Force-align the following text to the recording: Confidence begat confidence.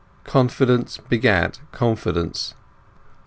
Confidence 0.23 0.97
begat 0.97 1.59
confidence. 1.71 2.55